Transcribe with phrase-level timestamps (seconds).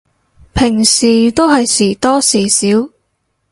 [0.55, 2.89] 平時都係時多時少